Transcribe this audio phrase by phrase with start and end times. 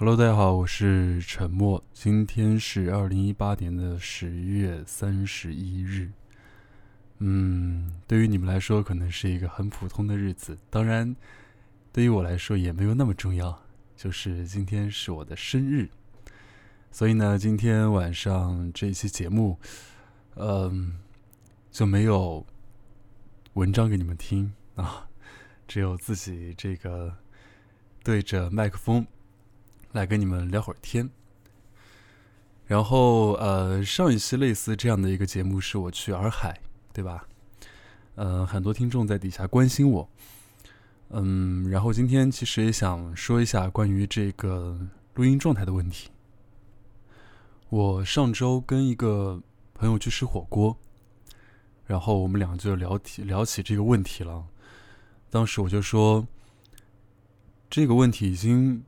[0.00, 1.84] Hello，大家好，我是沉默。
[1.92, 6.10] 今天是二零一八年的十月三十一日。
[7.18, 10.56] 嗯，对于你们来说，可能是一个很普通的日子。
[10.70, 11.14] 当然，
[11.92, 13.62] 对于我来说也没有那么重要。
[13.94, 15.90] 就是今天是我的生日，
[16.90, 19.58] 所以呢，今天晚上这一期节目，
[20.36, 20.98] 嗯，
[21.70, 22.46] 就没有
[23.52, 25.06] 文章给你们听啊，
[25.68, 27.14] 只有自己这个
[28.02, 29.06] 对着麦克风。
[29.92, 31.10] 来跟你们聊会儿天，
[32.64, 36.60] 然后呃，上一期类似这样的一个节目是我去洱海，
[36.92, 37.26] 对吧？
[38.14, 40.08] 呃，很多听众在底下关心我，
[41.08, 44.78] 嗯，然后今天其实也想说一下关于这个
[45.14, 46.08] 录音状态的问题。
[47.68, 49.42] 我上周跟一个
[49.74, 50.76] 朋友去吃火锅，
[51.84, 54.46] 然后我们俩就聊起聊起这个问题了。
[55.30, 56.24] 当时我就说，
[57.68, 58.84] 这个问题已经。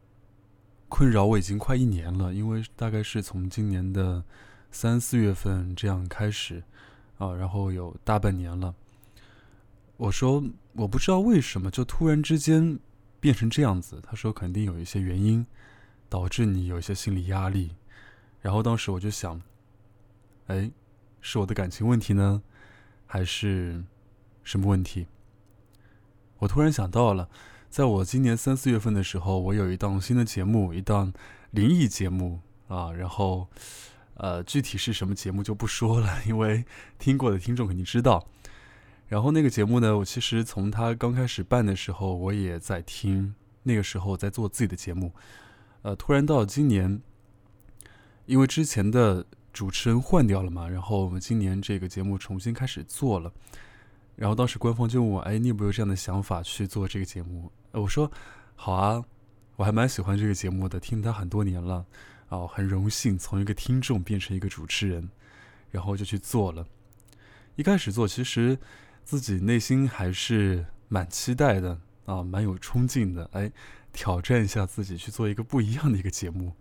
[0.93, 4.23] 困扰我已经快一年了，因为大概是从今年的
[4.71, 6.63] 三四月份这样开始，
[7.17, 8.75] 啊，然后有大半年了。
[9.97, 12.79] 我说我不知道为什么就突然之间
[13.21, 14.03] 变成这样子。
[14.03, 15.47] 他说肯定有一些原因
[16.11, 17.75] 导致你有一些心理压力。
[18.43, 19.41] 然后当时我就想，
[20.49, 20.71] 哎，
[21.23, 22.43] 是我的感情问题呢，
[23.07, 23.83] 还是
[24.43, 25.07] 什么问题？
[26.41, 27.31] 我突然想到了。
[27.73, 31.11] 在我今年三四月份的时候，我有一档新的节目，一档
[31.53, 32.93] 灵异节目啊。
[32.93, 33.49] 然后，
[34.17, 36.67] 呃，具体是什么节目就不说了，因为
[36.99, 38.29] 听过的听众肯定知道。
[39.09, 43.35] 然后那个节目呢，我其实从他刚开始办的时候，我也在听。
[43.63, 45.15] 那个时候在做自己的节目，
[45.81, 47.01] 呃，突然到今年，
[48.27, 53.33] 因为之前的主持人换掉了嘛，然后我们今年这个节目重新开始做了。
[54.17, 58.11] 然后当时官方就问我：“哎，你有没有这样的想法去做这个节目？”我说
[58.55, 59.03] ：“好啊，
[59.57, 61.85] 我还蛮喜欢这个节目的，听他很多年了，
[62.29, 65.09] 哦，很荣幸从一个听众变成一个主持人，
[65.71, 66.67] 然后就去做了。
[67.57, 68.59] 一开始做，其实
[69.05, 73.51] 自己内心还是蛮期待的啊，蛮有冲劲的，哎，
[73.93, 76.55] 挑战一下自己去做一个不一样的一个节目。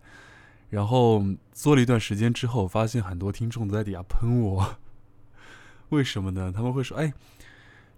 [0.70, 4.76] 然后做了一段时间之后，发现很多听众都在底下喷我，
[5.90, 6.50] 为什么呢？
[6.50, 7.12] 他们会说：‘哎，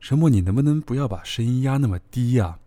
[0.04, 2.58] 陈默，你能不能不要把声音压那么低呀？’”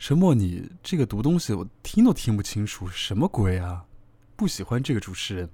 [0.00, 3.86] 沉默，你这个读东西我听都听不清楚，什么鬼啊？
[4.34, 5.48] 不喜欢这个主持人，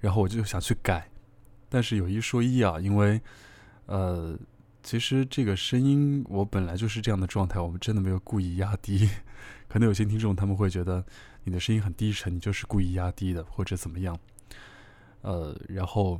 [0.00, 1.10] 然后我就想去改，
[1.68, 3.20] 但是有一说一啊，因为，
[3.84, 4.34] 呃，
[4.82, 9.06] 其实这个声音我本来就是这样的状态，我们真的没有故意压低。
[9.68, 11.04] 可能有些听众他们会觉得
[11.44, 14.18] 你的声音很低沉，你就是故意压低的，或者怎么样。
[15.20, 16.18] 呃，然后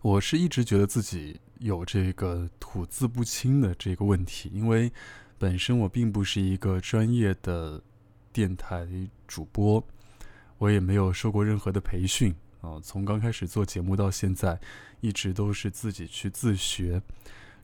[0.00, 4.92] 我是一直觉得自己有这个吐字不清的这个问题，因为。
[5.38, 7.82] 本身我并不是一个专业的
[8.32, 8.86] 电台
[9.26, 9.84] 主播，
[10.58, 12.78] 我也没有受过任何的培训啊。
[12.80, 14.60] 从刚开始做节目到现在，
[15.00, 17.02] 一直都是自己去自学。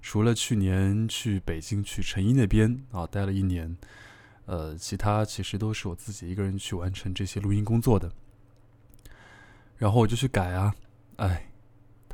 [0.03, 3.77] 除了去年去北京去成一那边啊待了一年，
[4.47, 8.11] 呃，其他其实都是我自己一个人去完成这些录音工作的。
[9.77, 10.75] 然后我就去改啊，
[11.19, 11.48] 哎，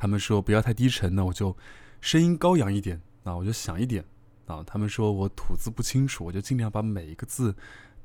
[0.05, 1.57] 他们说不要太低沉，那我就
[1.99, 4.05] 声音高扬一点啊，我就响一点。
[4.45, 7.55] 啊，他们说我吐字不清楚，我就尽量把每一个字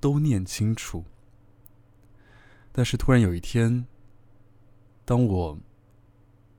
[0.01, 1.05] 都念清楚。
[2.73, 3.85] 但是突然有一天，
[5.05, 5.59] 当我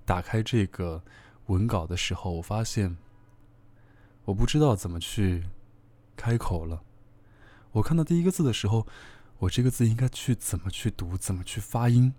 [0.06, 1.02] 打开这个
[1.48, 2.96] 文稿的时候，我发现
[4.26, 5.46] 我不知道怎么去
[6.16, 6.84] 开口了。
[7.72, 8.86] 我看到第一个字的时候，
[9.40, 12.14] 我这个字应该去怎么去读，怎么去发音？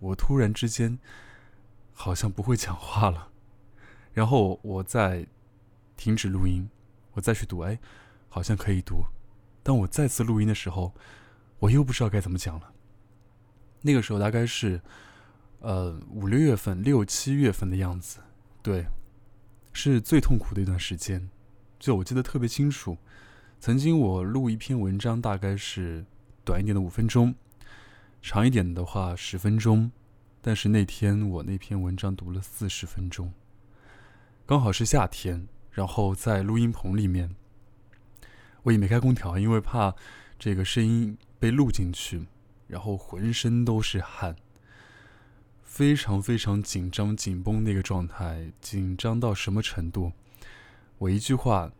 [0.00, 0.98] 我突然之间
[2.02, 3.28] 好像不会讲话了，
[4.12, 5.26] 然后我再。
[5.94, 6.68] 停止录音，
[7.12, 7.78] 我再去读，哎，
[8.28, 9.04] 好像可以读。
[9.62, 10.92] 当我再次录音的时候，
[11.60, 12.72] 我又不知道该怎么讲了。
[13.82, 14.80] 那个时候大概是，
[15.60, 18.18] 呃，五六月份、六七月份的样子，
[18.62, 18.86] 对，
[19.72, 21.30] 是最痛苦的一段时间。
[21.78, 22.98] 就我记得特别清楚，
[23.60, 26.04] 曾经我录一篇文章，大概是
[26.44, 27.32] 短一点的五分钟，
[28.20, 29.92] 长一点的话十分钟，
[30.42, 33.32] 但是那天我那篇文章读了四十分钟，
[34.44, 35.48] 刚好是夏天。
[35.70, 37.34] 然后在录音棚里面，
[38.64, 39.94] 我也没开空调，因为怕
[40.38, 42.26] 这个声音被录进去。
[42.66, 44.36] 然后浑身都是汗，
[45.62, 50.12] 非常非常紧张、紧绷那个状态，紧张到什么程度？
[50.98, 51.72] 我一句话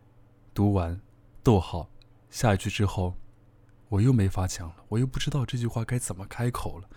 [0.51, 0.99] 读完，
[1.43, 1.89] 逗号，
[2.31, 3.15] 下一句之后，
[3.89, 6.89] 我又没法讲了，我又不知道这句话该怎么开口了。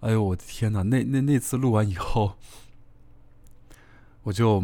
[0.00, 0.82] 哎呦，我的天哪！
[0.82, 2.36] 那那那次录完以后，
[4.22, 4.62] 我就。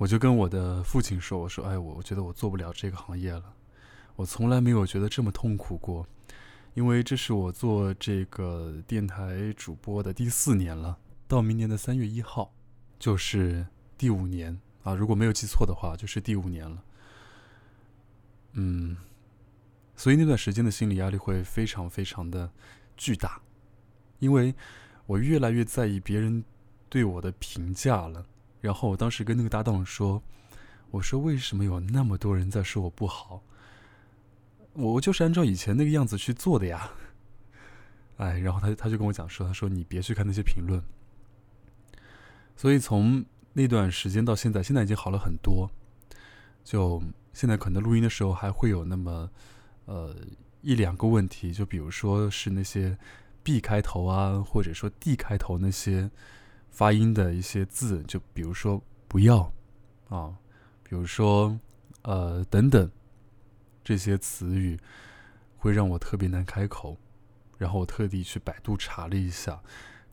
[0.00, 3.54] 我就跟我的父亲说：“我说，哎，我我觉得我做不了这个行业了。
[4.16, 6.06] 我从来没有觉得这么痛苦过，
[6.72, 10.98] 因为这是我做这个电台主播的第四年了，
[11.28, 12.50] 到明年的三月一号
[12.98, 13.66] 就是
[13.98, 16.82] 第五年啊，如果没有记错的话，就是第五年了。
[18.52, 18.96] 嗯，
[19.94, 22.50] 所以那段时间的心理压力会非常非常的
[22.96, 23.38] 巨大，
[24.20, 24.54] 因为
[25.06, 26.44] 我越来越在意别人
[26.88, 28.24] 对我的评价了。
[28.60, 30.22] 然后我当时跟那个搭档说
[30.92, 33.42] ：“我说为什么有那么多人在说我不好？
[34.74, 36.90] 我就是按照以前那个样子去做的呀。”
[38.18, 40.80] 哎，然后他他就跟我讲说：“他说你别去看那些评论。”
[42.54, 43.24] 所以从
[43.54, 45.70] 那段时间到现在，现在已经好了很多。
[46.62, 47.02] 就
[47.32, 49.30] 现在可能录音的时候还会有那么
[49.86, 50.14] 呃
[50.60, 52.98] 一两个问题，就比如说是那些
[53.42, 56.10] B 开头啊，或者说 D 开头那些。
[56.72, 59.52] 发音的一些字，就比如说“不要”，
[60.08, 60.32] 啊，
[60.84, 61.58] 比如说
[62.02, 62.88] “呃”等等，
[63.82, 64.78] 这些词语
[65.56, 66.96] 会让我特别难开口。
[67.58, 69.60] 然后我特地去百度查了一下，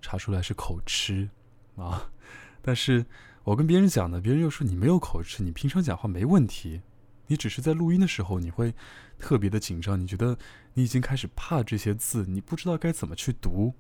[0.02, 1.30] 查出来是口吃
[1.76, 2.10] 啊。
[2.60, 3.06] 但是
[3.44, 6.82] 我跟别人讲呢，别人又说你没有口吃，你平常讲话没问题，
[7.28, 8.74] 你只是在录音的时候你会
[9.20, 10.38] 特别的紧张，你觉得
[10.74, 13.74] 你已经开始怕这些字，你不知道该怎么去读。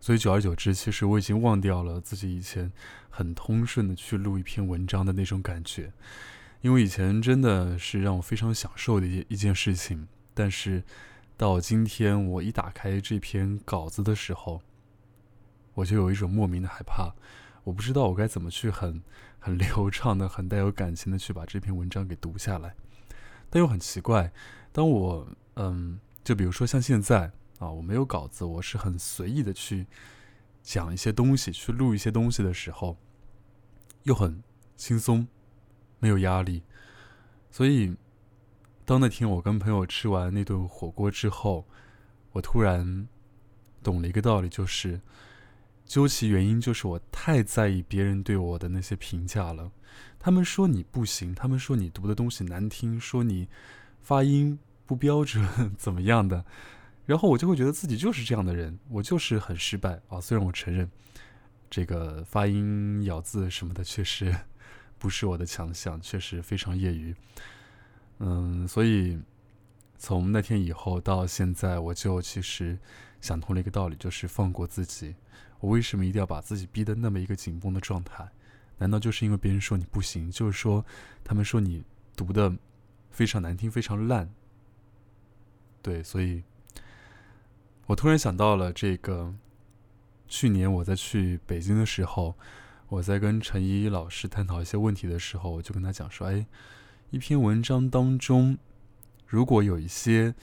[0.00, 2.70] 所以久而久之，其实我已经忘掉了自己以前
[3.08, 5.92] 很通顺的去录一篇文章的那种感觉，
[6.60, 10.06] 因为以前真的是让我非常享受的一一件事情。
[10.34, 10.82] 但是
[11.38, 14.60] 到今天，我一打开这篇稿子的时候，
[15.72, 17.14] 我就有一种莫名的害怕，
[17.64, 19.02] 我不知道我该怎么去很
[19.40, 22.76] 很流畅的、很带有感情的去把这篇文章给读下来。
[23.50, 24.32] 但又很奇怪，
[24.72, 25.26] 当我
[25.56, 27.32] 嗯，就比如说像现在。
[27.60, 29.86] 啊，我没有稿子，我是很随意的去
[30.60, 32.98] 讲一些东西，去录一些东西的时候，
[34.02, 34.42] 又很
[34.76, 35.26] 轻松，
[36.00, 36.64] 没有压力。
[37.52, 37.96] 所以，
[38.84, 41.64] 当那天我跟朋友吃完那顿火锅之后，
[42.32, 43.06] 我突然
[43.84, 45.00] 懂了一个道理，就是
[45.84, 49.70] 究其原因，就是我太在意别人对我的那些评价了。
[50.18, 53.46] 他们说你不行，他们说你读的东西难听，说你
[54.00, 55.46] 发音不标准，
[55.76, 56.44] 怎么样的。
[57.04, 60.18] 然后我就会觉得自己就是这样的人，我就是很失败啊。
[60.18, 60.90] 虽然我承认，
[61.68, 64.34] 这个发音、咬字什么的确实
[64.98, 67.14] 不是我的强项，确实非常业余。
[68.20, 69.20] 嗯，所以
[69.98, 72.78] 从那天以后到现在，我就其实
[73.20, 75.14] 想通了一个道理，就是放过自己。
[75.64, 78.28] 我为什么一定要把自己逼得那么一个紧绷的状态？
[78.76, 80.30] 难道就是因为别人说你不行？
[80.30, 80.84] 就是说
[81.24, 81.82] 他们说你
[82.14, 82.54] 读的
[83.10, 84.30] 非常难听、非常烂？
[85.80, 86.42] 对，所以。
[87.86, 89.34] 我突然想到了这个，
[90.26, 92.34] 去年我在去北京的时候，
[92.88, 96.46] 我在跟陈怡老师探讨一些问题的时候，我就跟他讲说：“哎，
[97.10, 98.58] 一篇文章当中，
[99.26, 100.34] 如果有一些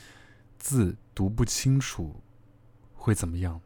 [0.57, 2.21] 字读不清楚，
[2.93, 3.61] 会怎么样？”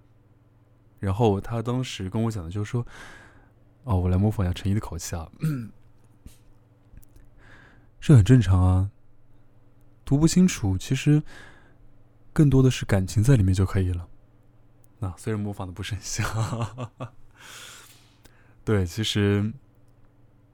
[1.05, 2.85] 然后他当时跟我讲的就是说
[3.85, 5.31] ：“哦，我来模仿一下陈怡的口气啊，
[8.01, 8.91] 这很正常啊，
[10.03, 11.23] 读不清楚，其实。”
[12.35, 14.09] 更多的是感情在里面就可以了。
[14.99, 16.91] 那虽然模仿的不是很像，
[18.65, 19.53] 对，其实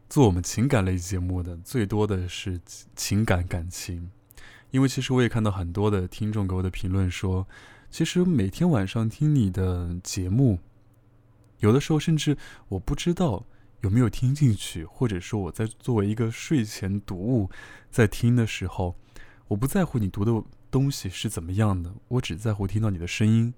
[0.08, 2.62] 做我们情感类节目的最多的是
[2.96, 4.12] 情感感情，
[4.70, 7.48] 因为其实我也看到很多的听众给我的评论说，
[7.92, 10.58] 其实每天晚上听你的节目，
[11.60, 12.36] 有的时候甚至
[12.70, 13.46] 我不知道
[13.82, 17.50] 有没有听进去，或者说我在作为一个睡前读物
[17.92, 18.96] 在听的时候，
[19.50, 20.44] 我不在乎你读的。
[20.72, 21.94] 东西是怎么样的？
[22.08, 23.54] 我只在乎听到你的声音，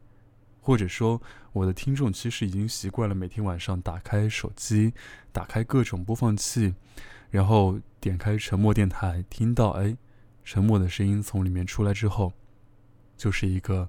[0.59, 1.21] 或者说，
[1.51, 4.91] 我的听众其实已经习惯了每天晚上打开手机，
[5.31, 6.73] 打开各种播放器，
[7.29, 9.95] 然后点开沉默电台，听到哎，
[10.43, 12.33] 沉默的声音从里面出来之后，
[13.15, 13.87] 就是一个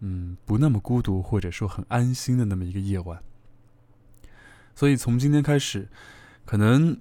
[0.00, 3.22] 嗯不那么孤独，或者说很安心的那么一个夜晚。
[4.74, 5.88] 所以从今天开始，
[6.44, 7.00] 可能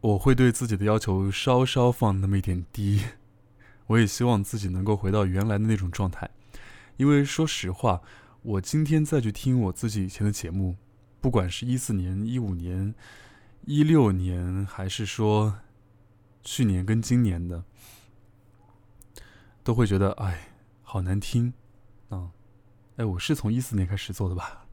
[0.00, 3.02] 我会对自己的要求稍稍放那么一点低。
[3.86, 6.30] 我也希望自己能够回到原来的那种状态，
[6.96, 8.02] 因为说实话，
[8.42, 10.76] 我今天再去听我自己以前的节目，
[11.20, 12.94] 不管是一四年、一五年、
[13.66, 15.58] 一六年，还是说
[16.44, 17.64] 去年跟今年的，
[19.64, 20.50] 都会觉得哎，
[20.82, 21.52] 好难听！
[23.00, 24.66] 哎，我是从一四年开始做的吧？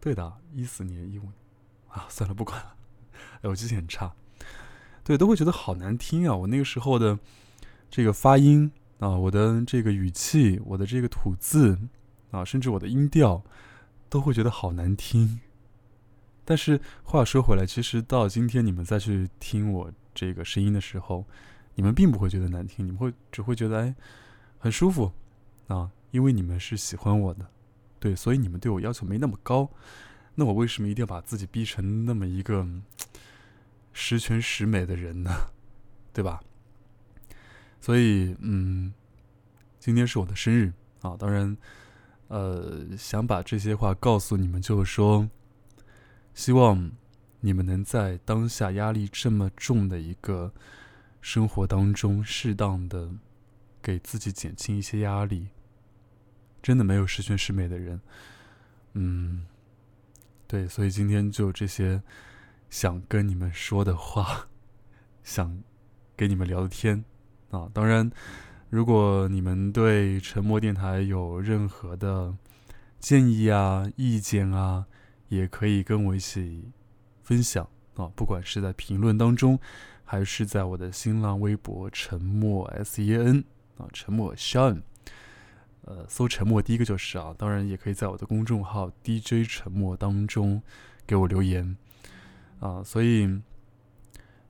[0.00, 1.28] 对的，一四年、一五
[1.88, 2.76] 啊，算了，不管了。
[3.42, 4.14] 哎，我记性很差，
[5.02, 6.36] 对，都会觉得好难听啊！
[6.36, 7.18] 我那个时候的。
[7.90, 11.76] 这个发音啊，我的这个语气，我的这个吐字
[12.30, 13.42] 啊，甚至我的音调，
[14.08, 15.40] 都会觉得好难听。
[16.44, 21.26] 但是话说回来，其实到今天你们再去听我这个声音的时候，
[21.74, 23.92] 你们并不会觉得难听，你们会只会觉得哎
[24.60, 25.10] 很舒服
[25.66, 27.46] 啊，因为你们是喜欢我的，
[27.98, 29.70] 对，所以你们对我要求没那么高。
[30.34, 32.66] 那我为什么一定要把自己逼成那么一个
[33.92, 35.30] 十全十美的人呢？
[36.12, 36.40] 对吧？
[37.80, 38.92] 所以，嗯，
[39.78, 41.56] 今天是我的生日啊，当然，
[42.28, 45.28] 呃，想把这些话告诉你们，就是说，
[46.34, 46.90] 希望
[47.40, 50.52] 你们能在当下压力这么重的一个
[51.20, 53.10] 生活当中，适当的
[53.80, 55.48] 给自己减轻一些压力。
[56.62, 58.00] 真的没有十全十美的人，
[58.94, 59.46] 嗯。
[60.46, 62.02] 对，所以今天就这些
[62.70, 64.48] 想跟你们说的话，
[65.22, 65.62] 想
[66.16, 67.04] 跟你们聊的天
[67.52, 67.70] 啊。
[67.72, 68.10] 当然，
[68.68, 72.36] 如果你们对沉默电台有任何的
[72.98, 74.86] 建议啊、意见啊，
[75.28, 76.72] 也可以跟我一起
[77.22, 78.10] 分享啊。
[78.16, 79.56] 不管是在评论当中，
[80.04, 83.44] 还是在我的新浪微博“沉默 S E N”
[83.78, 84.82] 啊，沉默 Sean。
[85.90, 90.62] 呃，搜沉默，第一个就是啊，当然也可以在我的公众号 DJ 沉默当中
[91.04, 91.76] 给我留言
[92.60, 92.80] 啊。
[92.84, 93.40] 所以，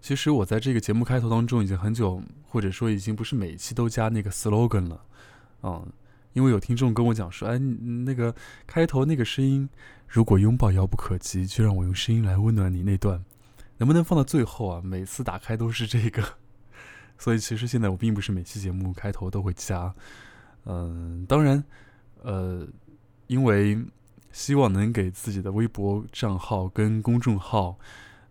[0.03, 5.03] 其实我在这个节目开头当中已经很久，或者说已经不是每一期都加那个 slogan 了
[5.63, 5.83] 啊。
[6.35, 8.35] 因为有听众跟我讲说，哎，那个
[8.67, 9.67] 开头那个声音，
[10.07, 13.25] 如果拥抱遥不可及，就让我用声音来温暖你那段，
[13.79, 14.83] 能不能放到最后啊？
[14.85, 16.23] 每次打开都是这个，
[17.17, 19.95] 所以其实现在我并不是每期节目开头都会加。
[20.65, 21.65] 嗯，当然，
[22.23, 22.67] 呃，
[23.27, 23.79] 因为
[24.31, 27.79] 希望能给自己的微博账号跟公众号，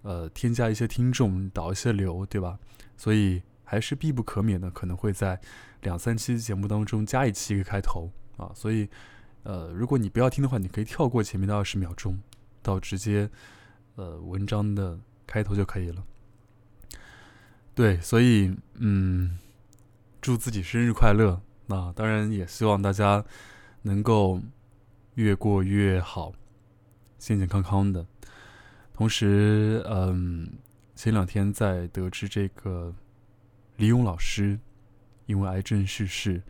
[0.04, 2.58] 呃，添加一些听众，导一些流，对吧？
[2.96, 5.40] 所以还是必不可免的，可能会在
[5.82, 8.52] 两三期节目当中加一期一个开头啊。
[8.54, 8.88] 所以，
[9.44, 12.20] 呃，如果你不要听的话，你可以跳过前面的二十秒钟，
[12.62, 13.30] 到直接
[13.96, 16.04] 呃文章的开头就可以了。
[17.74, 19.38] 对，所以嗯，
[20.22, 21.42] 祝自己生日快乐。
[21.72, 23.24] 那当然也希望大家
[23.84, 24.42] 能够
[25.14, 26.34] 越过越好，
[27.20, 28.04] 健健康康的。
[28.92, 30.52] 同时，嗯，
[30.96, 32.92] 前两天在得知这个
[33.78, 34.60] 李勇老师
[35.28, 36.42] 因为癌症逝世，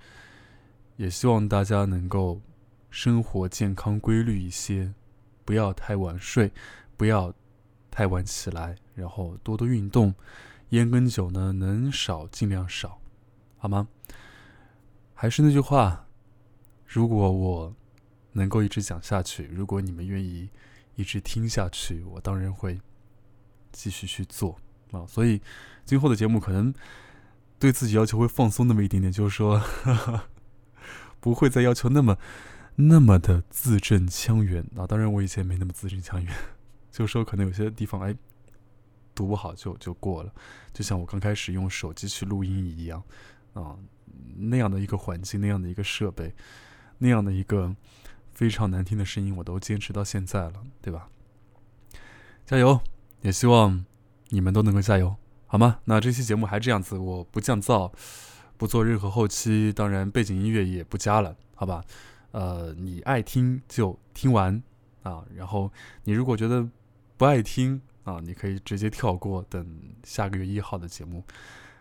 [0.95, 2.39] 也希望大家能够
[2.89, 4.93] 生活健康规律一些，
[5.43, 6.49] 不要太晚睡，
[6.95, 7.33] 不要
[7.91, 10.15] 太晚起来，然后多多运动，
[10.69, 13.01] 烟跟酒呢能少尽量少，
[13.57, 13.89] 好吗？
[15.21, 16.07] 还是那句话，
[16.87, 17.75] 如果我
[18.31, 20.49] 能够一直讲下去，如果你们愿意
[20.95, 22.79] 一直听下去，我当然会
[23.73, 24.57] 继续去做
[24.91, 25.05] 啊。
[25.05, 25.41] 所以
[25.83, 26.73] 今后的节目可能
[27.59, 29.61] 对自己要求会放松那么一点点，就是说
[31.19, 32.17] 不会再要求那么
[32.75, 34.87] 那么的字正腔圆啊。
[34.87, 36.33] 当然，我以前没那么字正腔圆，
[36.93, 38.15] 就是说可能有些地方哎
[39.13, 40.33] 读不好就就过了，
[40.71, 43.03] 就像我刚开始用手机去录音一样
[43.51, 43.75] 啊。
[44.37, 46.33] 那样的一个环境，那样的一个设备，
[46.99, 47.75] 那样的一个
[48.31, 51.09] 非常难听的声音，我都坚持到现在了，对吧？
[52.45, 52.79] 加油！
[53.21, 53.85] 也希望
[54.29, 55.79] 你们都能够加油，好吗？
[55.85, 57.91] 那这期节目还这样子，我不降噪，
[58.57, 61.83] 不做任何后期，当然背景音乐也不加了，好吧？
[62.31, 64.63] 呃，你爱听就听完
[65.03, 65.69] 啊，然后
[66.05, 66.65] 你如果觉得
[67.17, 71.23] 不爱听啊，你可以直接跳过，等下个月一号的节目，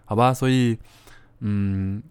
[0.05, 0.35] 好吧？
[0.35, 0.77] 所以，
[1.39, 2.03] 嗯。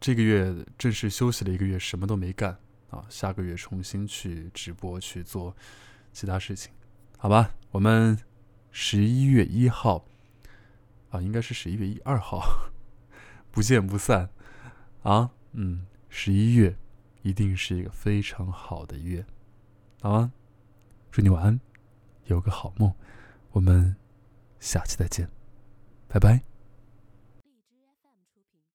[0.00, 2.56] 这个月正式休息了一个月，什么都没干
[2.88, 3.04] 啊！
[3.10, 5.54] 下个月重新去直播去做
[6.10, 6.72] 其他事情，
[7.18, 7.54] 好吧？
[7.70, 8.18] 我们
[8.70, 10.06] 十一月一号
[11.10, 12.70] 啊，应该是十一月一二号，
[13.52, 14.30] 不见不散
[15.02, 15.30] 啊！
[15.52, 16.74] 嗯，十一月
[17.22, 19.26] 一定是一个非常好的月，
[20.00, 20.32] 好吗？
[21.12, 21.60] 祝你晚安，
[22.24, 22.94] 有个好梦，
[23.50, 23.94] 我们
[24.60, 25.28] 下期再见，
[26.08, 26.49] 拜拜。